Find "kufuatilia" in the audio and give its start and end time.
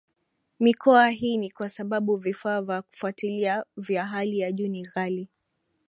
2.81-3.65